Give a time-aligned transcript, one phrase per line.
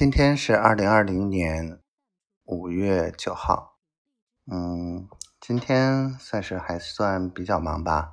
[0.00, 1.78] 今天是二零二零年
[2.46, 3.76] 五月九号，
[4.50, 5.06] 嗯，
[5.38, 8.10] 今天算是还算比较忙吧。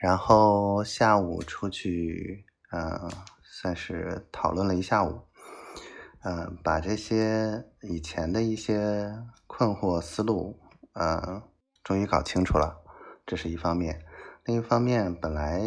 [0.00, 3.10] 然后下午出去，嗯，
[3.42, 5.20] 算是讨论了一下午，
[6.22, 9.12] 嗯，把这些以前的一些
[9.46, 10.58] 困惑思路，
[10.94, 11.42] 嗯，
[11.82, 12.82] 终于搞清楚了，
[13.26, 14.02] 这是一方面。
[14.46, 15.60] 另一方面，本来，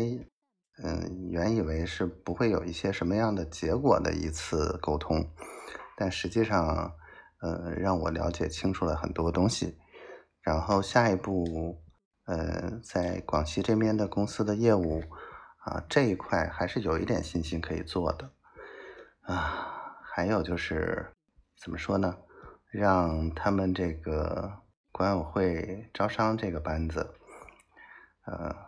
[0.83, 5.27] 嗯，原以为是不会有一些什么样的结果的一次沟通，
[5.95, 6.93] 但实际上，
[7.41, 9.75] 呃，让我了解清楚了很多东西。
[10.41, 11.81] 然后下一步，
[12.25, 15.01] 呃，在广西这边的公司的业务，
[15.65, 18.29] 啊，这一块还是有一点信心可以做的。
[19.21, 21.07] 啊，还有就是，
[21.59, 22.15] 怎么说呢？
[22.69, 27.15] 让他们这个管委会招商这个班子，
[28.25, 28.66] 呃。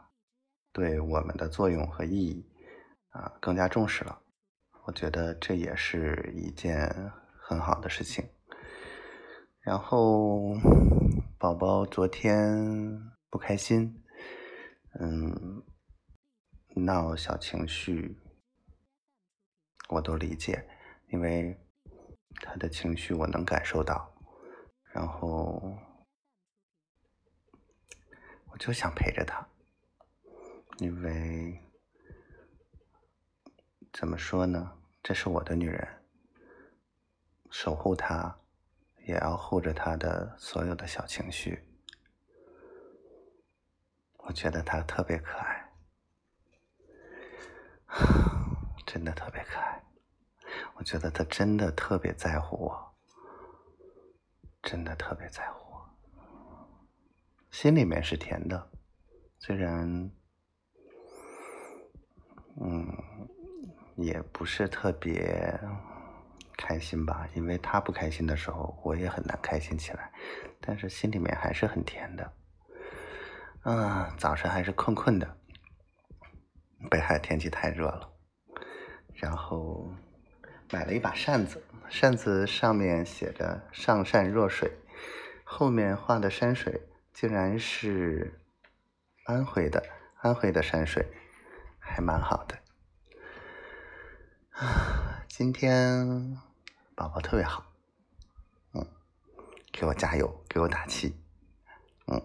[0.80, 2.50] 对我们的作用和意义
[3.10, 4.18] 啊更加重视了，
[4.86, 6.90] 我觉得这也是一件
[7.38, 8.26] 很好的事情。
[9.59, 10.56] 然后
[11.38, 14.02] 宝宝昨天不开心，
[15.02, 15.62] 嗯，
[16.78, 18.18] 闹小情绪，
[19.90, 20.66] 我都理解，
[21.09, 21.59] 因为
[22.36, 24.09] 他的情绪我能感受到，
[24.94, 25.62] 然后
[28.46, 29.46] 我就想陪着他。
[30.80, 31.61] 因为
[33.91, 34.77] 怎么说呢？
[35.03, 35.85] 这是我的女人，
[37.49, 38.39] 守护她，
[39.05, 41.61] 也要护着她的所有的小情绪。
[44.19, 45.69] 我觉得她特别可爱，
[48.88, 49.83] 真的特别可爱。
[50.75, 52.95] 我觉得她真的特别在乎我，
[54.63, 55.89] 真的特别在乎我，
[57.52, 58.72] 心里面是甜的，
[59.39, 60.09] 虽然。
[62.61, 62.88] 嗯，
[63.95, 65.59] 也不是特别
[66.58, 70.11] 开心吧，因为他不开心的时候，我也很难开心起来。
[70.59, 72.33] 但是心里面还是很甜的。
[73.63, 75.38] 嗯，早上还是困困的，
[76.90, 78.09] 北海天气太热了。
[79.13, 79.90] 然后
[80.72, 84.72] 买了一把扇子，扇子上面写着“上善若水”，
[85.44, 86.81] 后面画的山水
[87.13, 88.40] 竟然是
[89.25, 89.84] 安徽的，
[90.22, 91.06] 安徽的山水。
[91.89, 92.57] 还蛮好的，
[95.27, 96.38] 今天
[96.95, 97.66] 宝宝特别好，
[98.73, 98.88] 嗯，
[99.72, 101.13] 给我加油，给我打气，
[102.07, 102.22] 嗯，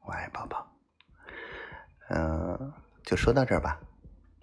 [0.00, 0.66] 我爱宝宝，
[2.08, 2.72] 嗯，
[3.04, 3.78] 就说到这儿吧，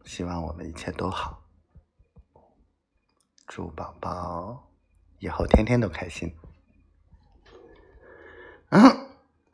[0.05, 1.43] 希望我们一切都好，
[3.47, 4.71] 祝宝宝
[5.19, 6.33] 以后天天都开心。
[8.69, 9.02] 嗯。